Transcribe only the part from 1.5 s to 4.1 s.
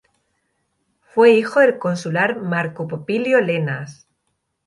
del consular Marco Popilio Lenas.